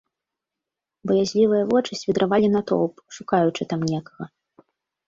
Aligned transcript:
Баязлівыя 1.11 1.63
вочы 1.73 1.91
свідравалі 2.01 2.47
натоўп, 2.57 2.93
шукаючы 3.19 3.63
там 3.75 3.81
некага. 3.95 4.23